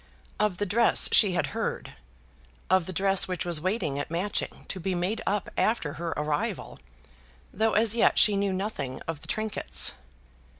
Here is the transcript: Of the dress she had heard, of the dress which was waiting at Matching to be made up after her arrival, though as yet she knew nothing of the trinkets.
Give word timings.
Of 0.39 0.57
the 0.57 0.65
dress 0.65 1.09
she 1.11 1.33
had 1.33 1.47
heard, 1.53 1.93
of 2.71 2.87
the 2.87 2.91
dress 2.91 3.27
which 3.27 3.45
was 3.45 3.61
waiting 3.61 3.99
at 3.99 4.09
Matching 4.09 4.65
to 4.67 4.79
be 4.79 4.95
made 4.95 5.21
up 5.27 5.51
after 5.55 5.93
her 6.01 6.15
arrival, 6.17 6.79
though 7.53 7.73
as 7.73 7.93
yet 7.93 8.17
she 8.17 8.35
knew 8.35 8.51
nothing 8.51 8.99
of 9.07 9.21
the 9.21 9.27
trinkets. 9.27 9.93